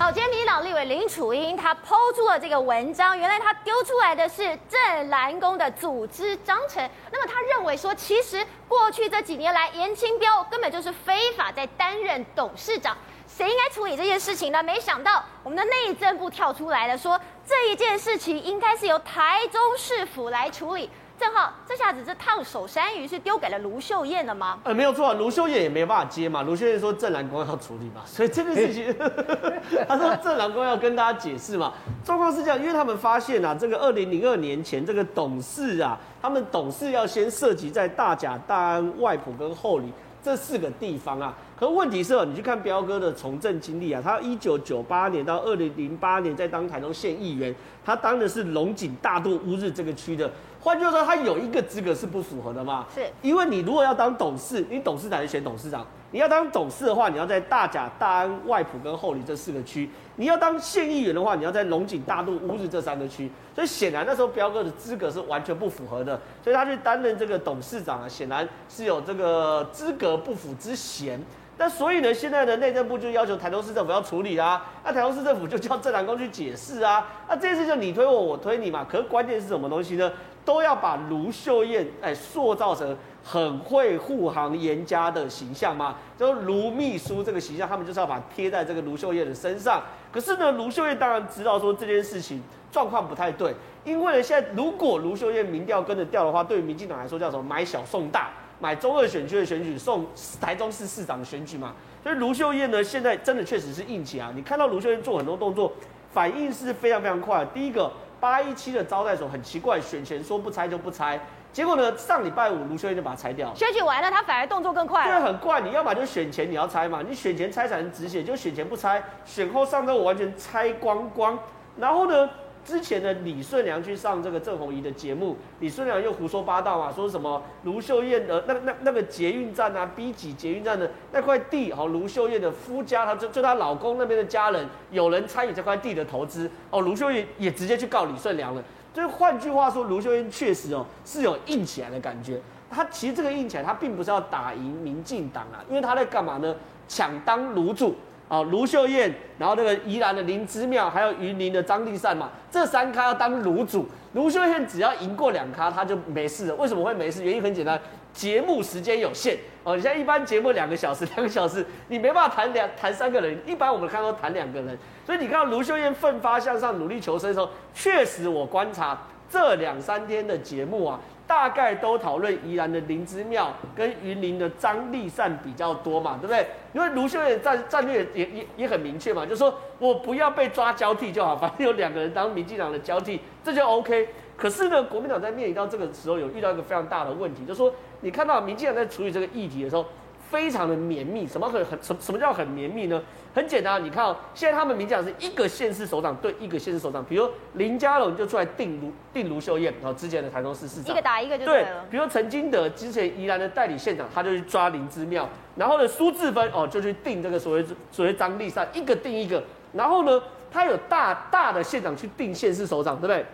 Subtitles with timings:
[0.00, 6.88] 好，今天民进党立委林楚英他抛出了这个文章，原来他丢出来的是郑兰宫的组织章程。
[7.12, 12.96] 那么他认为说，其实过去这几年来，颜清标根本就是非法在担任董事长。
[13.28, 14.62] 谁应该处理这件事情呢？
[14.62, 20.88] 没想到我们的内政部跳出来了，说这一件事情应该是由台中市府来处理。
[21.20, 24.58] 正浩这下子这烫手山芋是丢给了卢秀燕了吗？
[24.64, 26.40] 呃，没有错，卢秀燕也没办法接嘛。
[26.40, 28.96] 卢秀燕说郑兰宫要处理嘛， 所以这个事情，
[29.86, 31.74] 他说郑兰宫要跟大家解释嘛。
[32.02, 39.92] 状况是这样，因为他们发现啊，这个二零零二年前这个董事啊，他们董事要先涉及在大甲、大安、外埔跟后里
[40.22, 41.34] 这四个地方啊。
[41.60, 50.30] 可是问题是哦，你去看彪哥的从政经历啊，他一九九八年到二零零八年在当台中县议员，他当的是龙井、大肚、乌日这个区的。
[50.58, 52.86] 换句话说，他有一个资格是不符合的嘛？
[52.94, 55.86] 是，因为你如果要当董事，你董事才能选董事长。
[56.12, 63.30] 你要当董事的话，你要在大甲、大安、外埔跟后里这四个区；你要当县议员的话，你要在龙井、大肚、乌日这三个区。
[63.54, 71.20] 所以显然那时候彪哥的资格是完全不符合的，所以他去担任这个董事长啊，显然是有这个资格不符之嫌。
[71.60, 78.86] 那所以呢，现在的内政部就要求台中市政府要处理啊，那台中市政府就叫郑兰宫去解释啊，那这件事就你推我，我推你嘛。
[78.90, 80.10] 可是关键是什么东西呢？
[80.42, 89.82] 都要把卢秀燕哎塑造成很会护航严家的形象嘛，就卢秘书这个形象，他们就是要把贴在这个卢秀燕的身上。
[90.10, 98.30] 可是呢，卢秀燕当然知道说这件事情状况不太对，因为呢，现在如果卢秀燕民调跟着掉的话，对于民进党来说叫什么买小送大。
[98.60, 100.06] 买中二选区的选举送
[100.38, 104.30] 台中市市长的选举嘛，所以卢秀燕呢，现在真的确实是硬起啊。
[104.34, 105.72] 你看到卢秀燕做很多动作，
[106.12, 107.42] 反应是非常非常快。
[107.54, 111.18] 第一个八一七的招待所很奇怪，选前说不拆就不拆，
[111.52, 113.54] 结果呢，上礼拜五卢秀燕就把它拆掉。
[113.54, 115.08] 选举完了，他反而动作更快。
[115.08, 115.62] 对，很快。
[115.62, 121.38] 你要么就选前你要拆嘛，你选前拆才能止血，就选前不拆，选后上周我完全拆光光。
[121.78, 122.28] 然后呢？
[122.64, 138.62] 之前的李顺良去上这个郑弘仪的节目，李顺良又胡说八道嘛，说什么卢秀燕的那那那个捷运站啊，B 几捷运站的那块地，哦，卢秀燕的夫家，她就就她老公那边的家人有人参与这块地的投资，哦，卢秀燕也直接去告李顺良了。
[138.92, 142.40] 就是换句话说，卢秀燕确实哦是有硬起来的感觉。
[142.70, 146.54] 她其实这个硬起来，她并不是要打赢民进党啊，因为她在干嘛呢？
[146.88, 147.94] 抢当卢主。
[148.30, 153.84] 哦，卢秀燕，然后那个宜兰的林之妙，还有云林的张立善嘛，这三咖要当炉主。
[154.12, 156.54] 卢秀燕只要赢过两咖，他就没事了。
[156.54, 157.24] 为什么会没事？
[157.24, 157.76] 原因很简单，
[158.12, 159.36] 节目时间有限。
[159.64, 163.36] 哦，你像一般节目两个小时，两个小时，你没办法谈两谈三个人。
[163.44, 168.96] 一般我们看到谈两个人，所以你看到卢秀燕奋发向上、努力求生的时候，确实我观察
[169.28, 171.00] 这两三天的节目啊。
[171.30, 176.44] 大概都讨论宜兰的林之庙跟云林的张立善比较多嘛，对不对？
[176.72, 184.08] 因为卢秀燕战战略也也也很明确嘛，就是说我不要被抓交替就好，反正有两个人当民进党的交替，这就 OK。
[184.36, 189.86] 可是呢，国民党在面临到这个时候，有遇到一个非常大的问题，就是说你看到民进党在处理这个议题的时候。
[190.30, 193.02] 非常的绵密，什么很很什什么叫很绵密呢？
[193.34, 201.82] 很简单，你看哦，现在他们民进党是一个县市首长对一个县市首长，比如林佳龙就出来定卢定卢秀燕，然后之前的台中市市长一个打一个就对了。
[201.82, 209.42] 对，比如陈金德之前宜兰的代理县长，他就去抓林之妙，然后呢苏治芬哦就去定这个所谓所谓张丽善，一个定一个，
[209.72, 213.24] 然后呢他有大大的县长去定县市首长，对不对？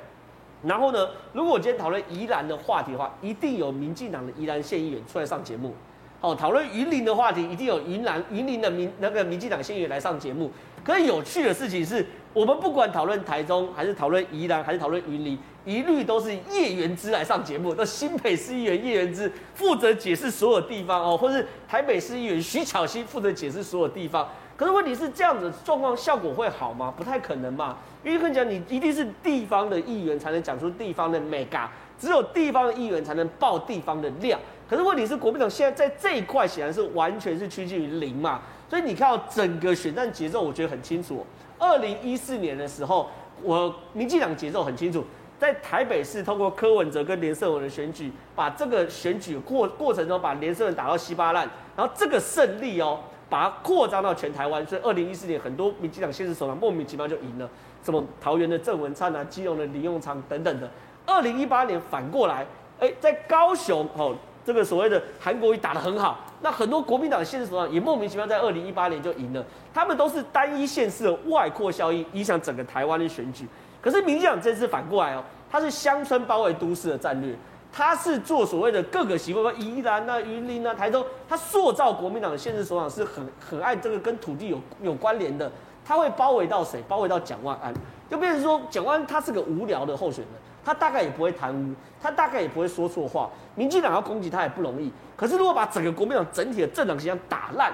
[0.63, 5.75] 然后呢，如果我今天讨论宜兰的话题的话，一定有民进党的宜兰县议员出来上节目。
[6.21, 10.50] 哦，讨论云林的话题，一定有云南云林的民那个民进党县议员来上节目。
[10.82, 24.28] 可是有趣的事情是，我们不管讨论台中，还是讨论宜兰，还是讨论云林，一律都是叶元之来上节目，都新北市议员叶元之负责解释所有地方哦，或是台北市议员徐巧芯负责解释所有地方。
[24.56, 26.93] 可是问题是这样子状况效果会好吗？
[26.97, 34.41] 不太可能嘛，因为跟你讲，你一定是地方的议员才能讲出地方的美感，只有地方的议员才能爆地方的量。
[34.69, 41.25] 可是问题是，国民党现在在这一块显然是完全是趋近于零嘛，所以你看到整个选战节奏，我觉得很清楚。
[41.59, 43.09] 二零一四年的时候，
[43.42, 45.04] 我民进党节奏很清楚，
[45.39, 52.98] 在台北市通过柯文哲跟连胜文的选举，把这个选举过过程中把连胜文打到稀巴烂，然后这个胜利哦，
[53.30, 57.48] 把它扩张到全台湾，所以二零一四年很多民进党县市首长莫名其妙就赢了，
[57.84, 60.68] 什么桃园的郑文灿啊，基隆的林右昌等等的。
[61.07, 62.45] 二零一八年反过来，
[62.80, 64.16] 哎，在高雄哦。
[64.47, 69.45] 这个所谓的韩国瑜打得很好，那很多国民党的县市首长也莫名其妙在二零一八年就赢了，
[69.75, 73.45] 他们都是单一县市的外扩效应影响整个台湾的选举。
[73.83, 77.34] 可是民进党这次反过来哦，他是乡村包围都市的战略，
[77.72, 85.51] 他是做所谓的各个席位，宜兰啊、云林啊、台中，他塑造国民党的县市首长是很很爱这个跟土地有有关联的。
[85.84, 86.83] 他会包围到谁？
[86.89, 87.72] 包围到蒋万安，
[88.10, 90.34] 就变成说蒋万安他是个无聊的候选人，
[90.66, 91.72] 他大概也不会贪污，
[92.03, 94.92] 他大概也不会说错话，民进党要攻击他也不容易。
[95.16, 97.72] 可是如果把整个国民党整体的政党形象打烂，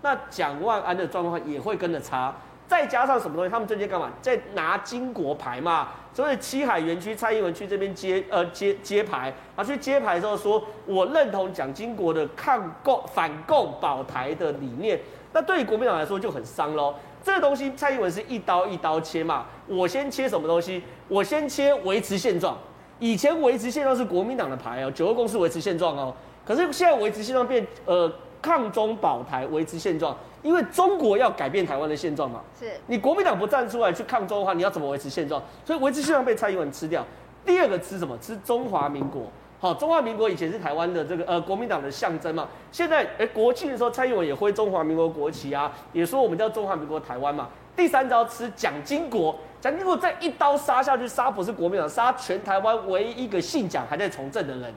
[0.00, 2.34] 那蒋万安的状况也会跟着差。
[2.66, 3.50] 再加上什么东西？
[3.50, 4.08] 他们最近干嘛？
[4.22, 5.88] 在拿金国牌嘛。
[6.14, 14.98] 所以七海园区蔡英文去这边接呃接接牌，啊去接牌的时候说，我认同蒋经国的抗共反共保台的理念。
[15.32, 16.94] 那对于国民党来说就很伤喽。
[17.22, 19.46] 这个东西蔡英文是一刀一刀切嘛。
[19.66, 20.82] 我先切什么东西？
[21.08, 22.56] 我先切维持现状。
[22.98, 26.14] 以前维持现状是国民党的牌哦，九二共识维持现状哦。
[26.44, 28.12] 可是现在维持现状变呃
[28.42, 30.16] 抗中保台维持现状。
[30.42, 35.42] 因为中国要改变台湾的现状嘛，是你国民党不站出来去抗中的话，你要怎么维持现状？
[35.66, 37.04] 所以维持现状被蔡英文吃掉。
[37.44, 38.16] 第二个吃什么？
[38.22, 39.24] 吃中华民国。
[39.60, 42.48] 好，中华民国以前是台湾的这个呃国民党的象征嘛。
[42.72, 47.48] 现在哎国庆的时候，蔡英文也挥中华民国国旗啊，也说我们叫中华民国台湾嘛。
[47.76, 54.74] 第三招吃蒋经国，蒋经国再一刀杀下去，杀不是国民党，杀全台湾唯一一个姓蒋还在从政的人，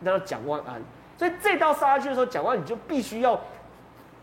[0.00, 0.82] 那叫蒋万安。
[1.18, 3.38] 所以这刀杀下去的时候，蒋万你就必须要。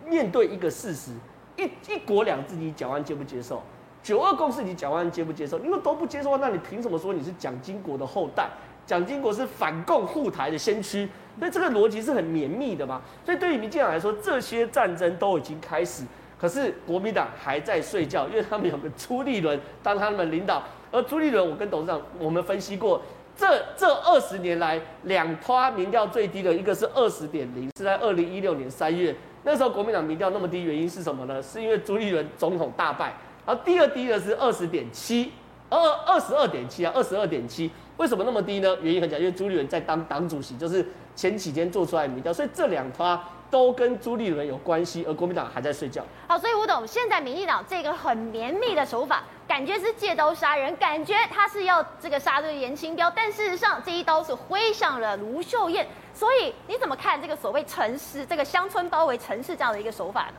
[0.05, 1.11] 面对一个事实，
[1.55, 3.63] 一一国两制，你蒋万接不接受？
[4.03, 5.57] 九二共识，你蒋万安接不接受？
[5.59, 8.49] 你如果都不接受，那你凭什么说你是蒋经国的后代？
[8.85, 11.07] 蒋经国是反共护台的先驱，
[11.39, 13.01] 所以这个逻辑是很绵密的嘛。
[13.25, 16.03] 所以对于民进党来说，这些战争都已经开始，
[16.39, 23.01] 可是国民党还在睡觉，因为他们有个朱立伦当他们领导，而朱立伦，我跟董事长我们分析过，
[23.37, 23.47] 这
[23.77, 29.15] 这二十年来两拖民调最低的一个是二十点零，是在二零一六年三月。
[29.45, 31.41] 那时候国民党民调那么低，原因是什么呢？
[31.41, 33.13] 是因为朱立伦总统大败。
[33.45, 35.31] 然后第二低的是二十点七，
[35.69, 37.69] 二二十二点七啊，二十二点七。
[37.97, 38.75] 为什么那么低呢？
[38.81, 40.85] 原因很简单，因为朱立伦在当党主席，就是
[41.15, 46.03] 前几天做出来的民调，所以这两趴都跟朱立伦有关系，而国民党还在睡觉。
[46.27, 55.87] 好，所以吴董，现在民进党这个很绵密的手法，感觉是借刀杀人，感觉他是要这个杀这个颜清标，但事实上这一刀是挥向了卢秀燕。
[56.15, 60.33] 所以你怎么看这个所谓城市这个乡村包围城市这样的一个手法呢？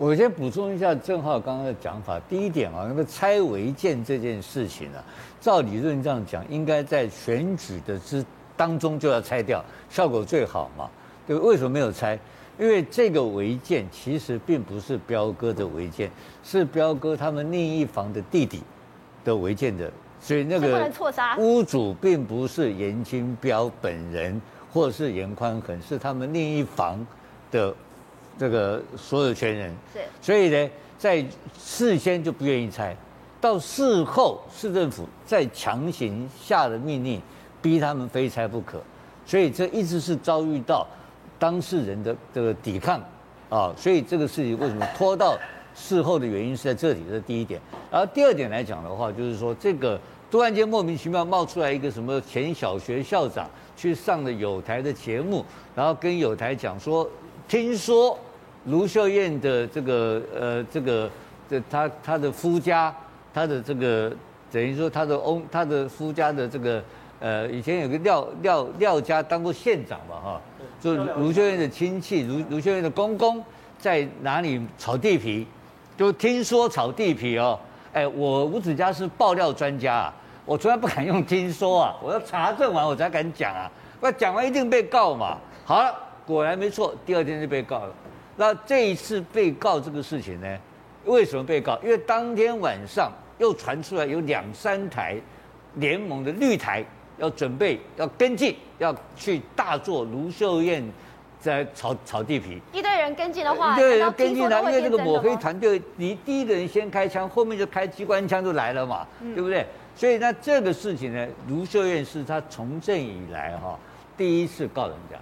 [0.00, 2.18] 我先补充一下郑浩刚刚的讲法。
[2.20, 5.04] 第一点啊，那个拆违建这件事情呢、啊，
[5.42, 8.24] 照理论这样讲，应该在选举的之
[8.56, 10.88] 当中就要拆掉，效果最好嘛。
[11.26, 12.18] 对，为什么没有拆？
[12.58, 16.10] 因为这个违建其实并不是彪哥的违建，
[16.42, 18.62] 是彪哥他们另一房的弟弟
[19.22, 20.90] 的违建的，所以那个
[21.36, 24.40] 屋主并不是严金彪本人。
[24.72, 27.04] 或是严宽恒是他们另一房
[27.50, 27.74] 的
[28.40, 31.22] 这个所有权人，是，所以呢，在
[31.58, 32.96] 事先就不愿意拆，
[33.38, 37.20] 到事后市政府再强行下了命令，
[37.60, 38.80] 逼他们非拆不可，
[39.26, 40.86] 所以这一直是遭遇到
[41.38, 42.98] 当事人的这个抵抗
[43.50, 45.36] 啊，所以这个事情为什么拖到
[45.74, 47.60] 事后的原因是在这里，这是第一点。
[47.90, 50.00] 然后第二点来讲的话，就是说这个
[50.30, 53.46] 突然间莫名其妙冒出来一个什么前小学校长。
[53.76, 55.42] 去上了友台的节目，
[55.74, 57.08] 然后跟友台讲说，
[57.48, 58.18] 听说
[58.66, 61.10] 卢秀燕的这个呃这个
[61.48, 62.94] 这她她的夫家，
[63.32, 64.12] 她的这个
[64.52, 66.82] 等于说她的翁她的夫家的这个
[67.20, 70.40] 呃以前有个廖廖廖家当过县长嘛哈，
[70.80, 73.42] 就卢秀燕的亲戚卢卢秀燕的公公
[73.78, 75.46] 在哪里炒地皮，
[75.96, 77.58] 就听说炒地皮哦，
[77.92, 80.14] 哎我吴子嘉是爆料专家啊。
[80.46, 83.70] 我从来不敢用听说啊， 我要查证完我才敢讲啊。
[84.00, 85.36] 那讲完一定被告嘛。
[85.64, 85.94] 好了，
[86.26, 87.92] 果然没错，第二天就被告了。
[88.40, 90.58] 那这一次被告这个事情呢，
[91.04, 91.78] 为什么被告？
[91.82, 95.18] 因为当天晚上又传出来有两三台
[95.74, 96.82] 联盟的绿台
[97.18, 100.82] 要准备要跟进，要去大做卢秀燕
[101.38, 102.58] 在炒炒地皮。
[102.72, 109.66] 一堆人跟进的话，一堆人跟进了，因为这个抹黑团队，你第一个人先开枪，后面就开机关枪就来了嘛，嗯、对不对？
[109.94, 113.78] 所以那这个事情呢，卢秀燕是他从政以来哈
[114.16, 115.18] 第一次告人家，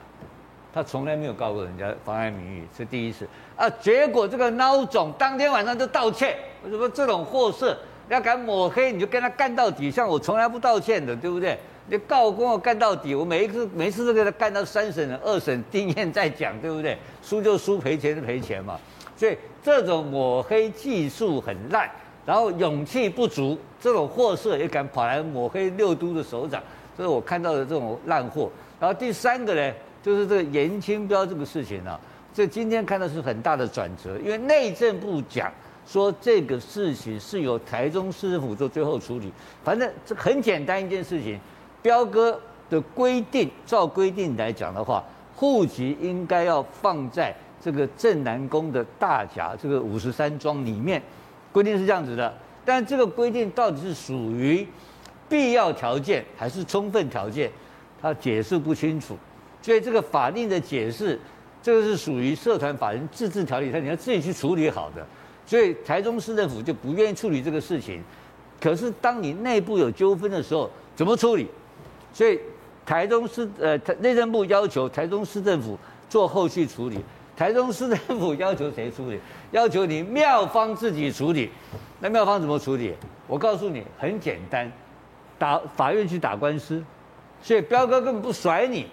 [0.72, 3.68] 他从来没有告过人家妨碍名誉，是第一次啊。
[3.70, 7.76] 结果这个孬种当天晚上就道歉，我说这种货色
[8.08, 9.90] 要敢抹黑，你就跟他干到底。
[9.90, 11.58] 像我从来不道歉的，对不对？
[11.90, 16.98] 你告跟我干到底，我每一次每一次都给他干到三审二审定谳再讲，对不对？
[17.22, 18.78] 输就输，赔钱就赔钱嘛。
[19.16, 21.90] 所以这种抹黑技术很烂。
[22.26, 26.62] 然后勇气不足，这种货色也敢跑来抹黑六都的首长，
[26.94, 28.50] 这是我看到的这种烂货。
[28.78, 31.98] 然后第三个呢，就是这个颜清标这个事情啊，
[32.32, 35.52] 这今天看到是很大的转折，因为内政部讲
[35.86, 39.32] 说这个事情是由台中市政府做最后处理。
[39.64, 41.38] 反正这很简单一件事情，
[41.82, 42.40] 彪哥
[42.70, 51.02] 的规定，照规定来讲的话，户籍应该要放在这个镇南宫的大甲这个五十三庄里面。
[51.50, 52.32] 规定是这样子的，
[52.64, 54.66] 但这个规定到底是属于
[55.28, 57.50] 必要条件还是充分条件，
[58.00, 59.16] 他解释不清楚，
[59.68, 61.20] 所以这个法令的解释，
[61.62, 65.06] 这个是属于社团法人自治条例，他你要自己去处理好的，
[65.44, 68.02] 所以台中市政府就不愿意处理这个事情。
[68.58, 71.46] 可是当你内部有纠纷的时候，怎么处理？
[72.14, 72.40] 所以
[72.87, 76.98] 台中市呃内政部要求台中市政府做后续处理，
[77.37, 79.20] 台中市政府要求谁处理？
[79.50, 81.50] 要求你妙方自己处理。
[82.00, 82.94] 那妙方怎么处理？
[83.26, 84.72] 我告诉你，很简单，
[85.38, 86.82] 打法院去打官司。
[87.42, 88.87] 所以彪哥根本不甩你，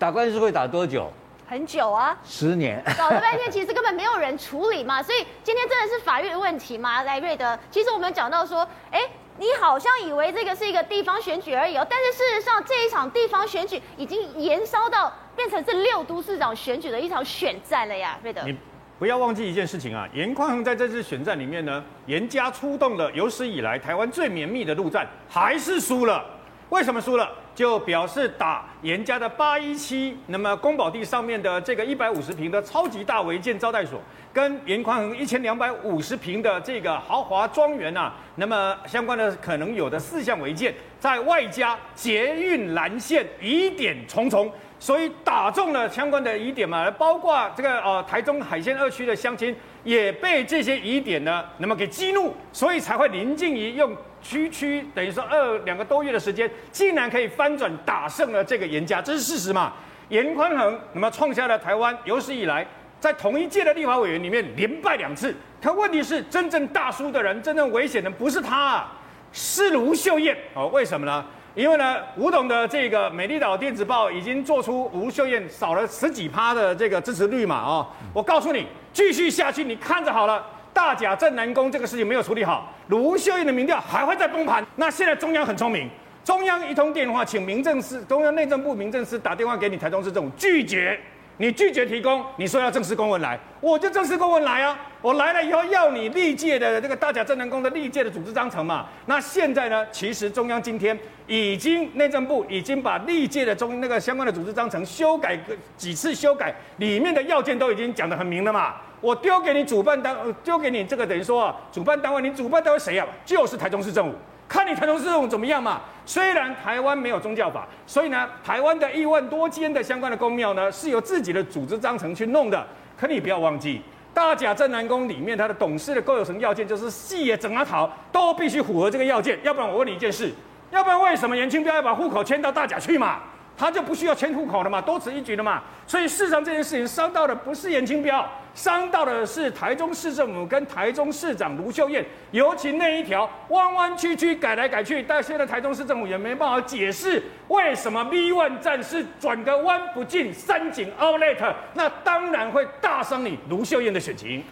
[0.00, 1.12] 打官司会打多久？
[1.46, 2.82] 很久啊，十年。
[2.96, 5.02] 搞了半天，其实根本没有人处理嘛。
[5.02, 7.02] 所以今天真的是法院的问题吗？
[7.02, 8.98] 来瑞德，其实我们讲到说，哎，
[9.36, 18.40] 你好像以为这个是一个地方选举而已哦，但是事实上这一场地方选举已经延烧到变成是六都市长选举的一场选战了呀，瑞德。
[18.46, 18.56] 你
[18.98, 26.24] 不要忘记一件事情啊，严宽恒在这次选战里面呢，严家出动了有史以来台湾最绵密的陆战，还是输了。
[26.70, 27.30] 为什么输了？
[27.54, 34.00] 就表示打严家的八一七，那么宫保地上面的这个一百五十平的超级大违建招待所，
[34.32, 49.54] 跟严宽恒一千两百五十平的这个豪华庄园呐，那么相关的可能有的四项违建，在外加捷运蓝线疑点重重，所以打中了相关的疑点嘛，包括这个呃台中海线二区的乡亲
[49.84, 53.94] 也被这些疑点呢，那么给激怒，所以才会林静仪用。
[54.22, 59.72] 区区等于说二两个多月的时间，竟然可以翻转打胜了这个严家，这是事实嘛？
[60.08, 62.66] 严宽恒那么创下了台湾有史以来
[62.98, 65.34] 在同一届的立法委员里面连败两次。
[65.62, 68.92] 可问题是，真正大输的人，真正危险的不是他啊，
[69.32, 70.66] 是卢秀燕哦。
[70.68, 71.24] 为什么呢？
[71.54, 77.86] 因为呢，吴董的这个美丽岛电子报已经做出卢秀燕少了十几趴的这个支持率嘛哦。
[78.12, 80.44] 我告诉你，继续下去，你看着好了。
[80.80, 84.64] 大甲镇南宫这个事情没有处理好，卢秀燕的民调还会再崩盘。
[84.76, 85.86] 那现在中央很聪明，
[86.24, 90.98] 中央一通电话，请民政司、中央内政部民政司打电话给你台中市政府，拒绝，
[91.36, 94.74] 你拒绝提供，你说要正式公文来，我就正式公文来啊。
[95.02, 98.86] 我来了以后要你历届的这个大甲镇南宫的历届的组织章程嘛。
[99.04, 108.76] 那现在呢，其实中央今天已经内政部已经把历届的中那个相关的组织章程修改个几次修改，里面的要件都已经讲得很明了嘛。
[109.00, 113.06] 我丢给你主办单，丢给你这个等于说啊，主办单位，你主办单位谁呀？
[113.24, 114.14] 就是台中市政府，
[114.48, 115.80] 看你台中市政府怎么样嘛。
[116.04, 122.66] 虽然台湾没有宗教法，所以呢，台湾的一万多间的相关的公庙呢，是由自己的组织章程去弄的。
[122.98, 123.80] 可你不要忘记，
[124.12, 130.30] 大甲镇南宫里面它的董事的构有成要件就是细也整阿桃都必须符合这个要件，要不然我问你一件事，
[130.70, 133.20] 要不然为什么严清标要把户口迁到大甲去嘛？
[133.56, 135.62] 他就不需要迁户口了嘛，多此一举了嘛。
[135.86, 142.04] 所以事实上这件事情伤到的不是严清标，伤到的是台中市政府跟台中市长卢秀燕。
[142.30, 154.44] 尤其那一条弯弯曲曲改来改去，但现在台中市政府也没办法解释为什么 V1 战是转个弯不进三井 Outlet，那当然会大伤你卢秀燕的选情。